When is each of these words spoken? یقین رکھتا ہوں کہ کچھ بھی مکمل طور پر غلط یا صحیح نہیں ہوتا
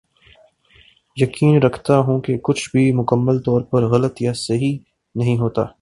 یقین 1.17 1.61
رکھتا 1.61 1.97
ہوں 1.99 2.19
کہ 2.21 2.37
کچھ 2.43 2.69
بھی 2.71 2.91
مکمل 2.91 3.39
طور 3.39 3.61
پر 3.61 3.87
غلط 3.87 4.21
یا 4.21 4.33
صحیح 4.35 4.77
نہیں 5.15 5.37
ہوتا 5.37 5.65